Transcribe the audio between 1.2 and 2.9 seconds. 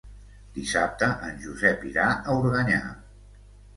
en Josep irà a Organyà.